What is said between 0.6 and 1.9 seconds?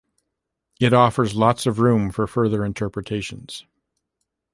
It offers lots of